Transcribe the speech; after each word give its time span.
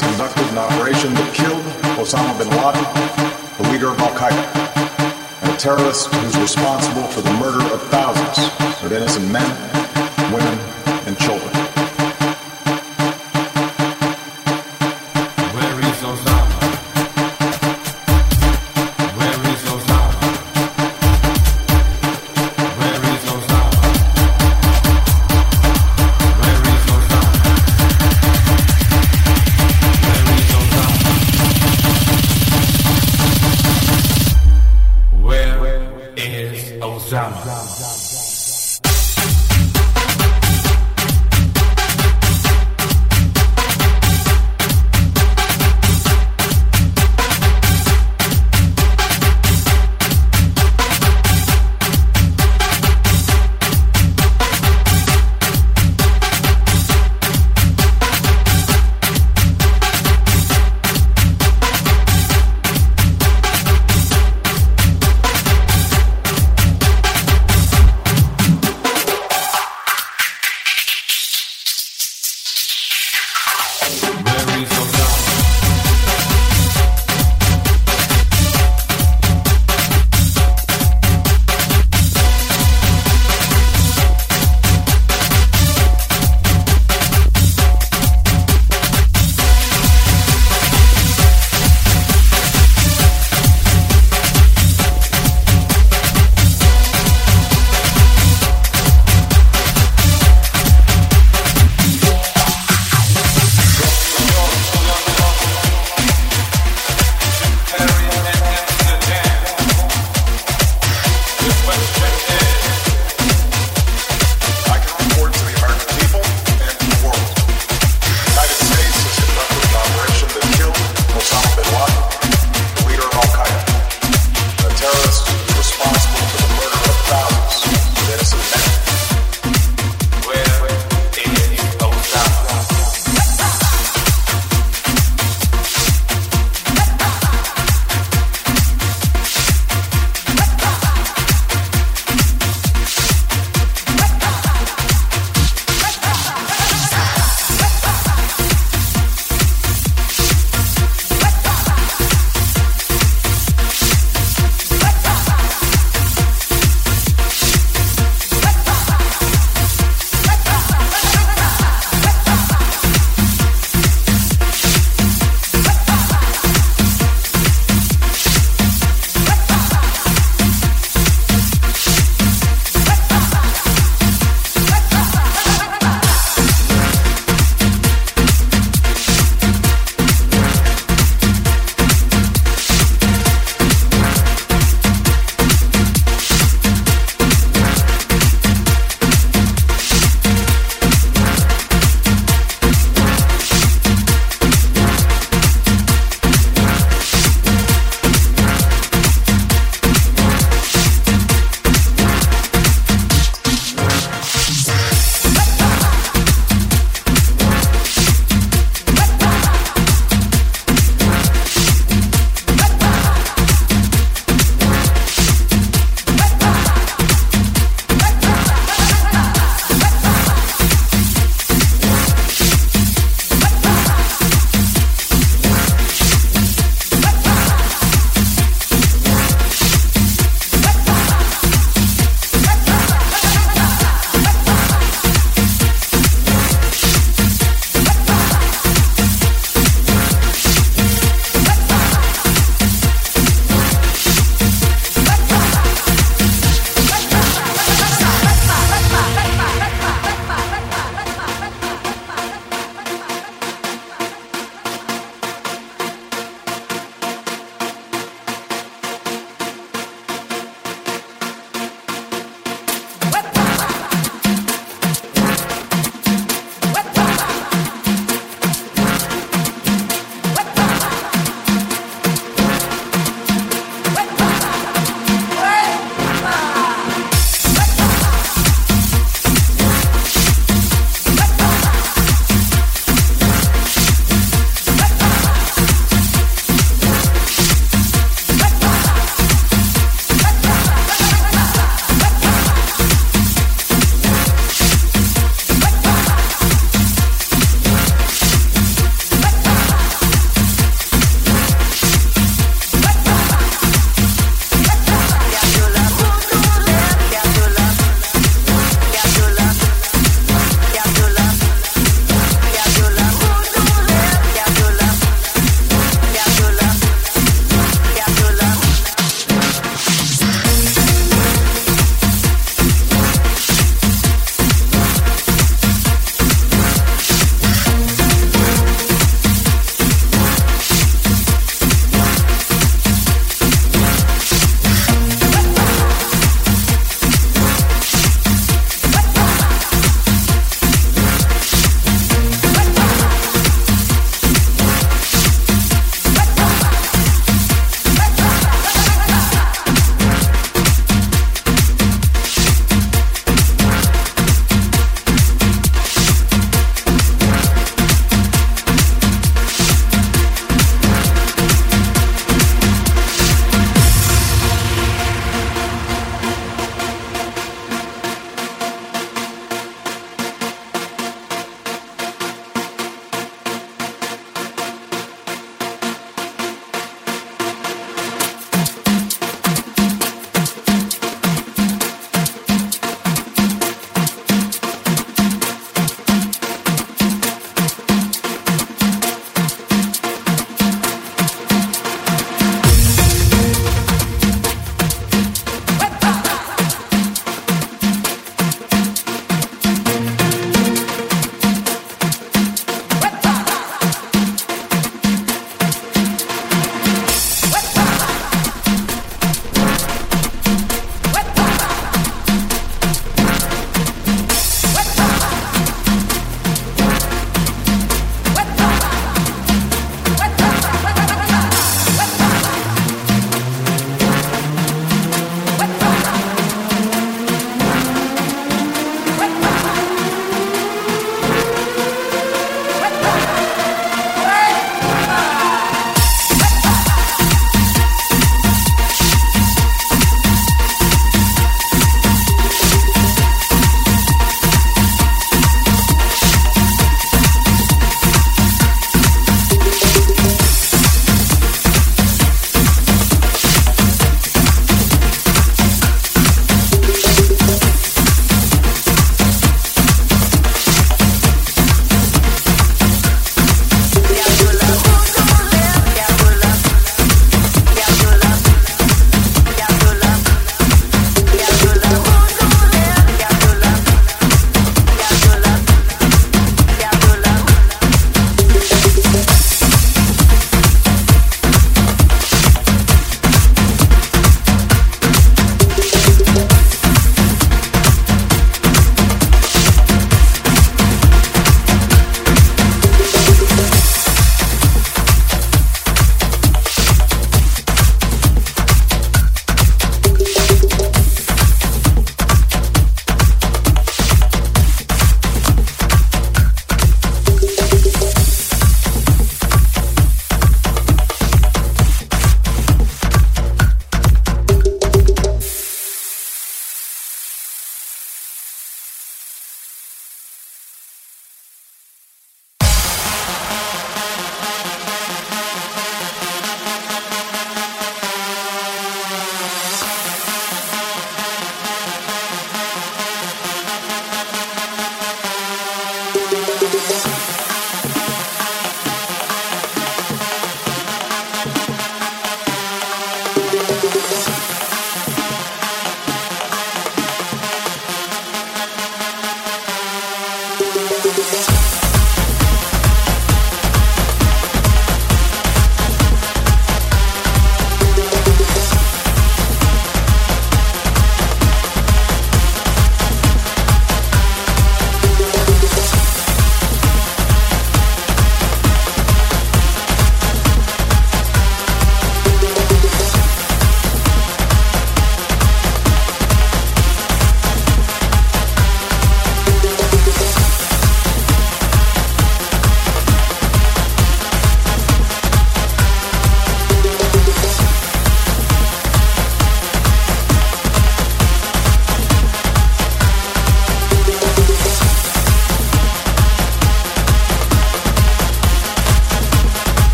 Conducted 0.00 0.48
an 0.48 0.56
operation 0.56 1.12
that 1.12 1.34
killed 1.34 1.60
Osama 2.00 2.32
bin 2.40 2.48
Laden, 2.48 2.80
the 3.60 3.64
leader 3.68 3.92
of 3.92 4.00
Al 4.00 4.08
Qaeda, 4.16 4.40
and 5.44 5.52
a 5.52 5.56
terrorist 5.58 6.08
who's 6.08 6.38
responsible 6.40 7.04
for 7.12 7.20
the 7.20 7.30
murder 7.34 7.60
of 7.74 7.82
thousands 7.92 8.40
of 8.82 8.90
innocent 8.90 9.30
men, 9.30 9.44
women, 10.32 10.56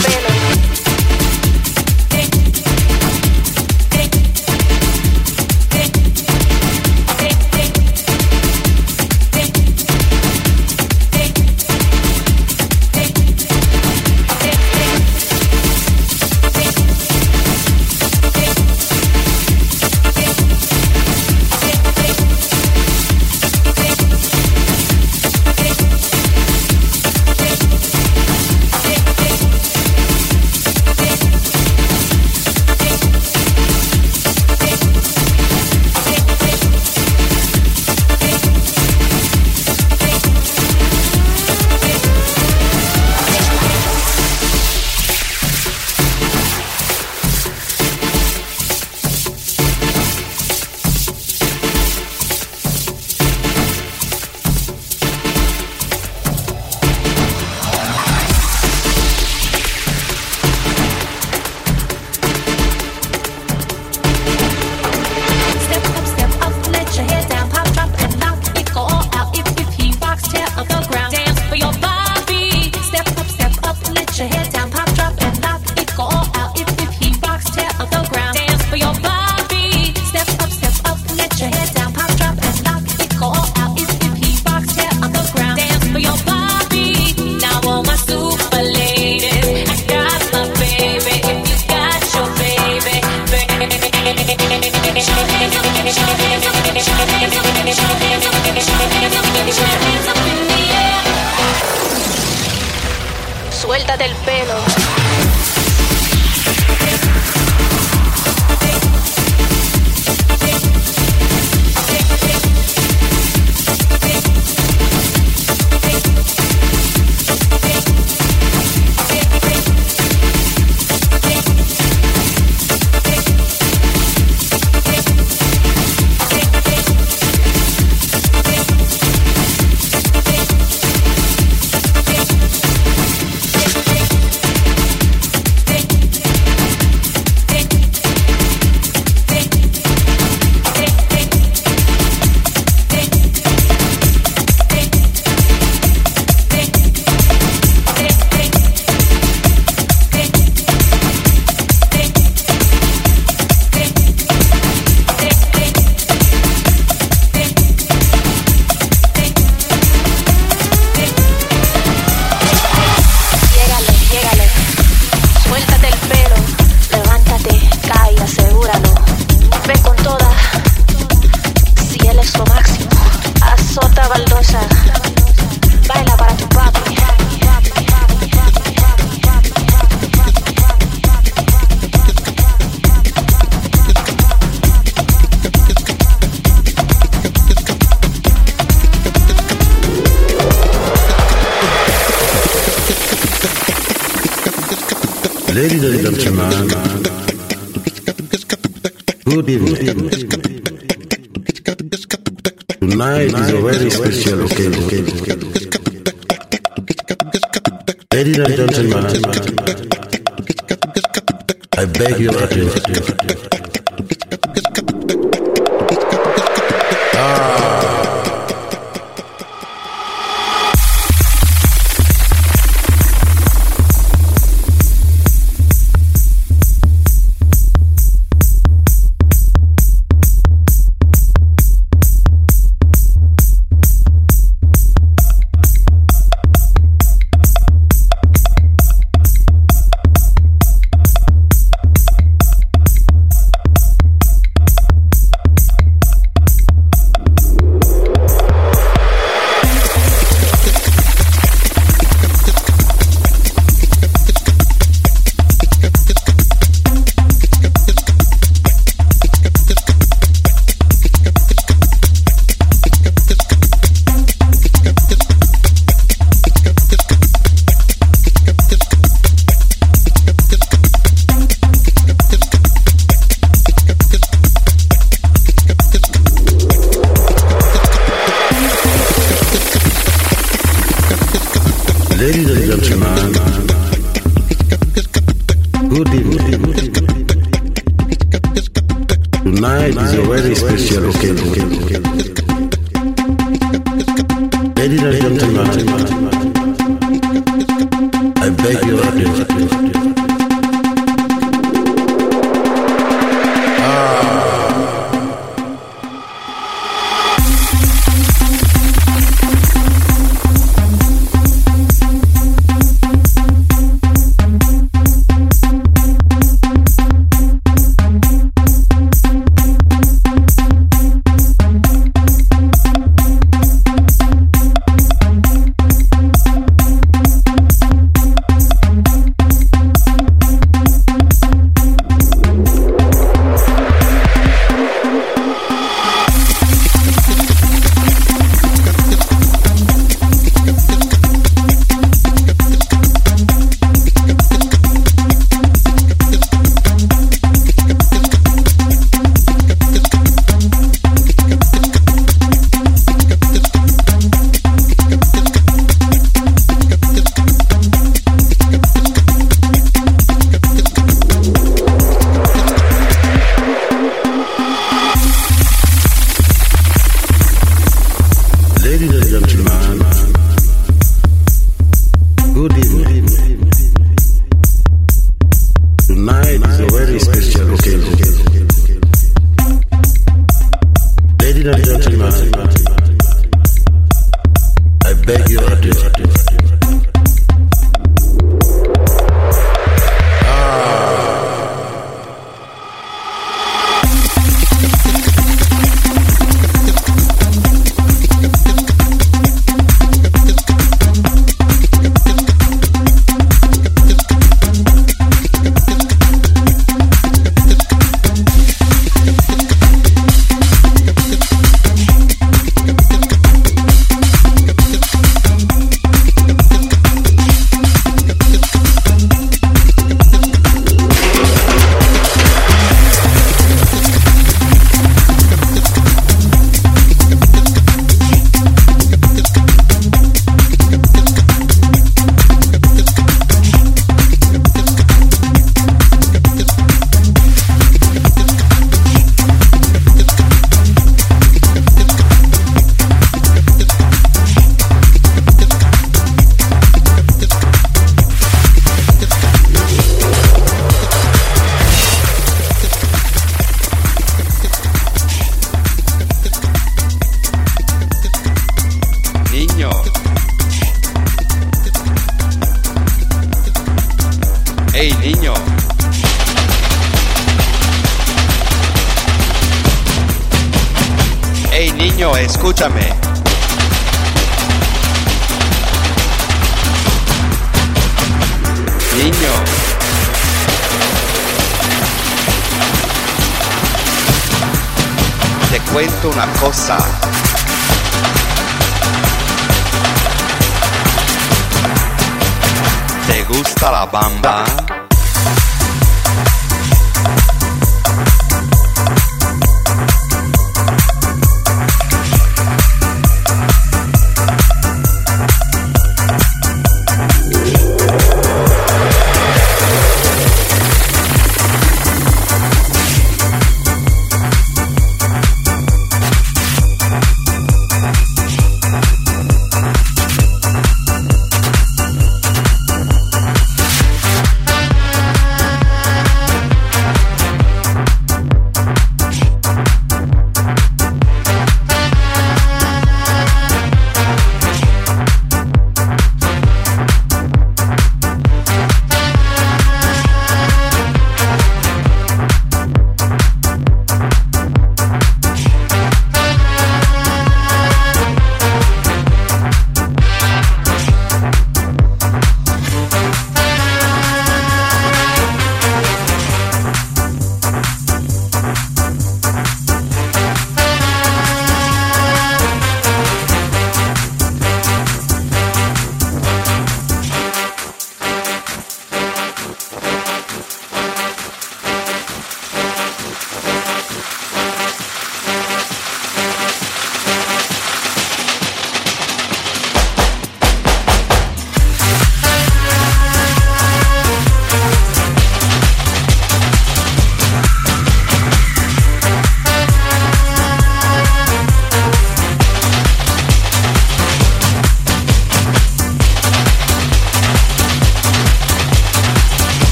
feeling 0.00 0.37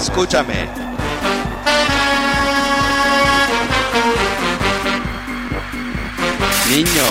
escúchame. 0.00 0.68
Niño. 6.68 7.06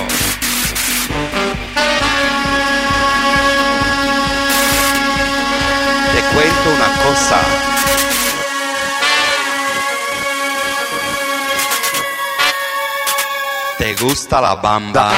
Te 6.13 6.21
cuento 6.33 6.69
una 6.75 6.89
cosa. 7.03 7.39
¿Te 13.77 13.95
gusta 13.95 14.41
la 14.41 14.55
bamba? 14.55 15.11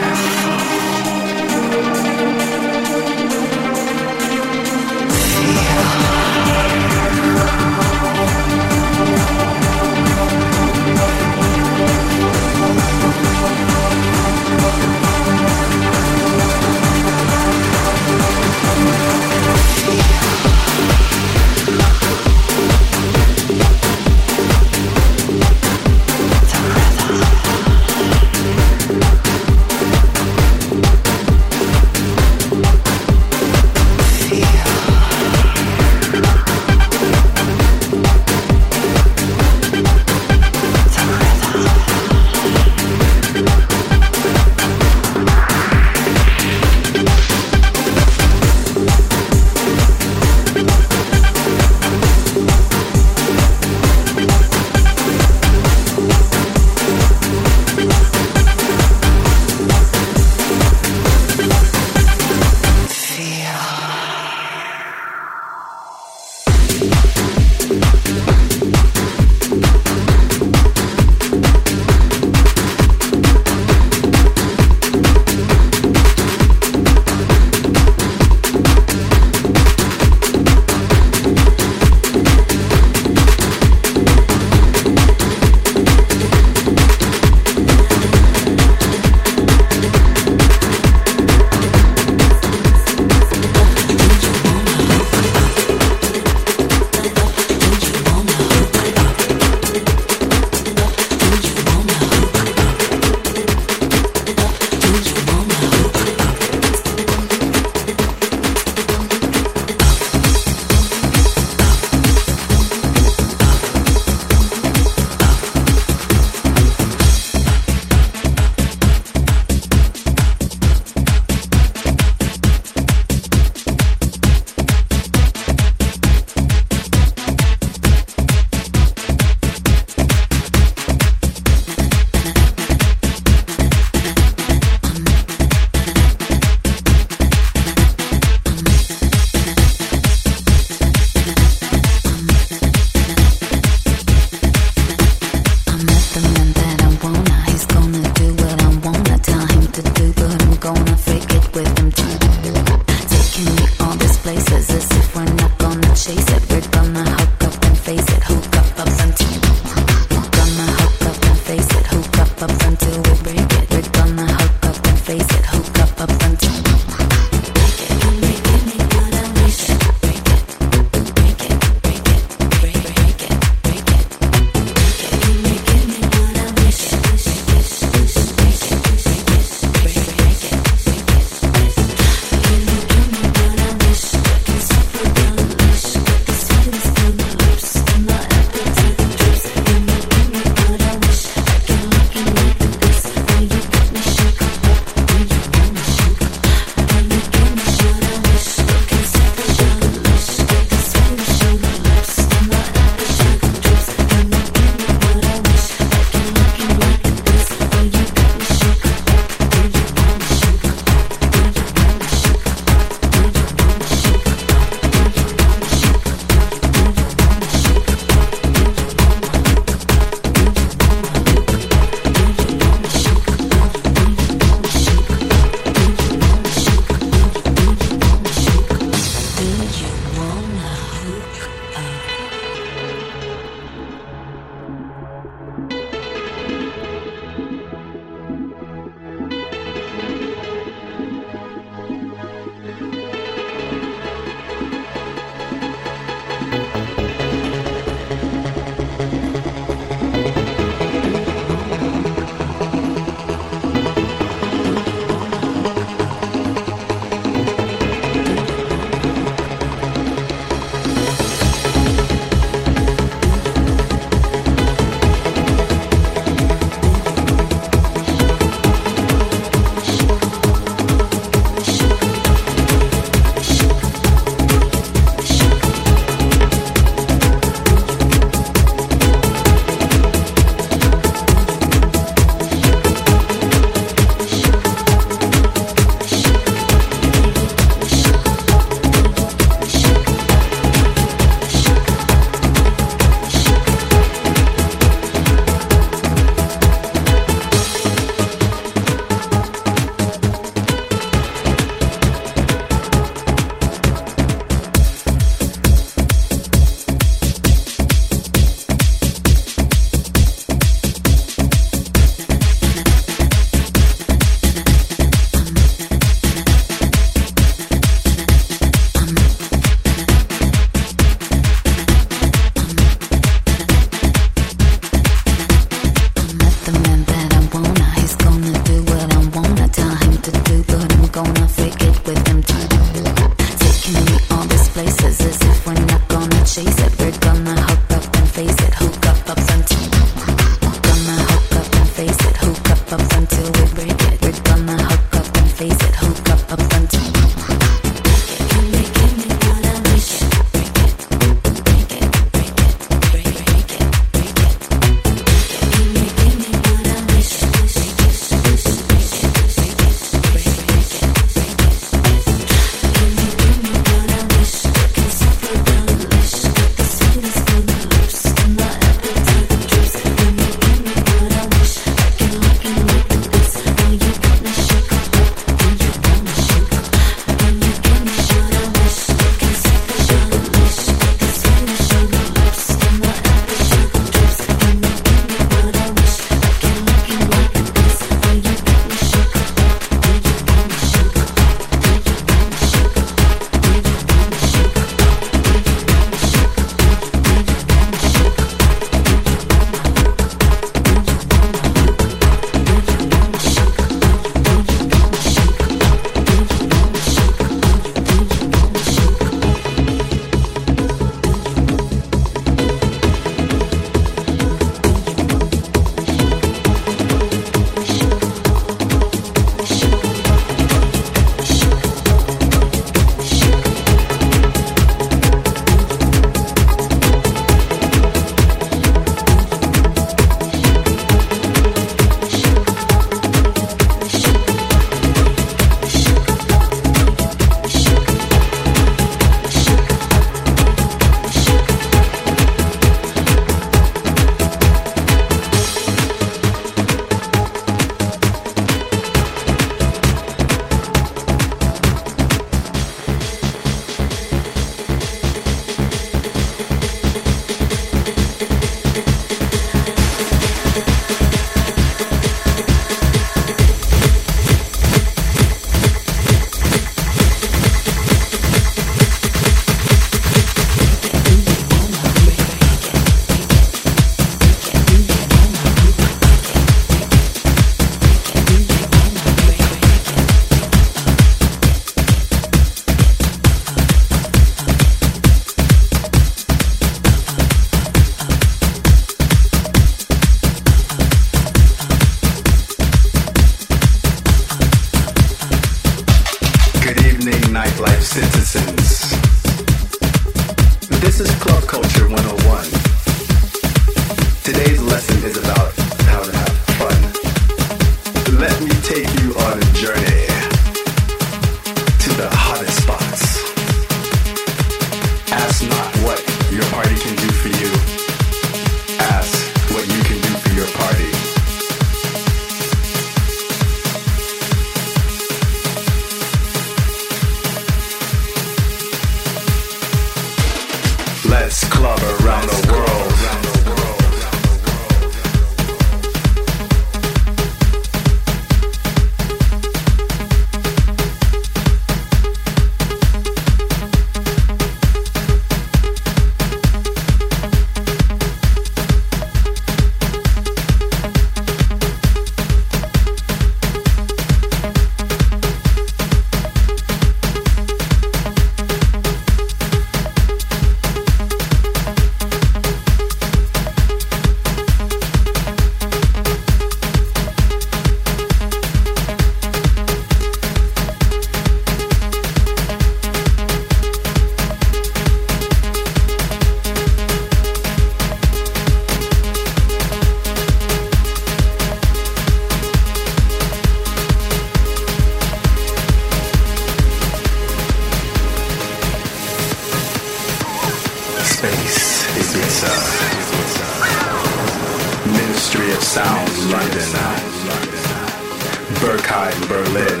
Berghain, 598.80 599.38
Berlin. 599.46 600.00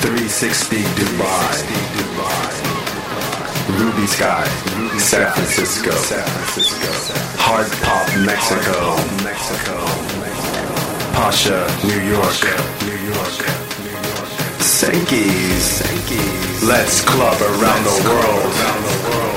360 0.00 0.76
Dubai. 0.96 1.60
Ruby 3.76 4.06
Skye, 4.06 4.48
San 4.98 5.30
Francisco. 5.32 5.92
Hard 7.36 7.68
Pop, 7.82 8.06
Mexico. 8.24 8.96
Pacha, 11.12 11.68
New 11.84 12.00
York. 12.08 12.32
Sankeys. 14.60 15.82
Let's 16.62 17.02
club 17.02 17.38
around 17.42 17.84
the 17.84 17.96
world. 18.08 19.31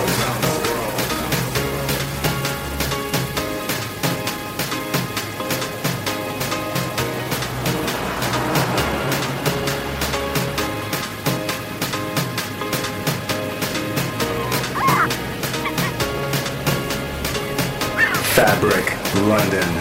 London. 19.28 19.72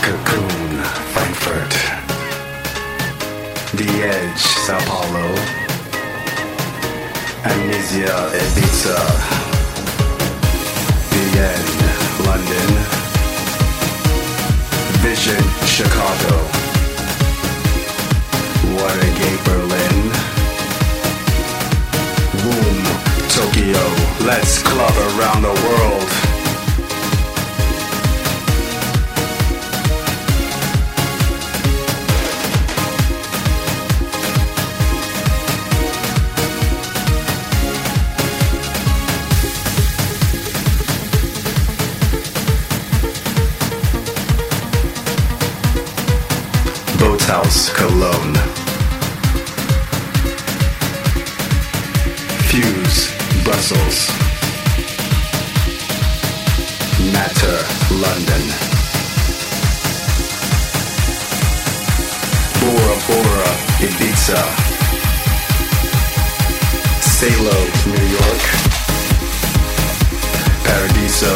Cocoon, 0.00 0.80
Frankfurt. 1.12 1.72
The 3.76 3.90
Edge, 4.02 4.44
Sao 4.64 4.78
Paulo. 4.88 5.26
Amnesia, 7.44 8.16
Ibiza. 8.44 8.98
The 11.12 11.24
End, 11.52 11.80
London. 12.24 12.70
Vision, 15.04 15.44
Chicago. 15.66 16.34
Watergate, 18.72 19.44
Berlin. 19.44 19.98
Womb, 22.40 22.84
Tokyo. 23.28 23.84
Let's 24.24 24.62
club 24.62 24.96
around 24.96 25.42
the 25.42 25.52
world. 25.68 26.13
Cologne. 47.54 48.34
Fuse, 52.48 53.12
Brussels. 53.44 54.10
Matter, 57.12 57.58
London. 57.94 58.44
Bora 62.60 62.96
Bora, 63.06 63.50
Ibiza. 63.78 64.42
Cielo, 67.00 67.58
New 67.86 68.06
York. 68.18 68.44
Paradiso, 70.64 71.34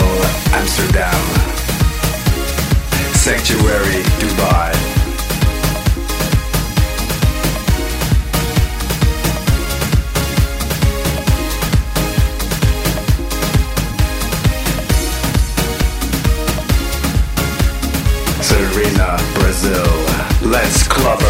Amsterdam. 0.53 1.23
Sanctuary, 3.15 4.03
Dubai. 4.19 4.88
Brazil. 19.61 20.51
Let's 20.51 20.87
club 20.87 21.21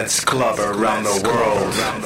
Let's 0.00 0.20
club 0.20 0.60
around 0.60 1.02
the 1.02 1.20
world. 1.28 1.97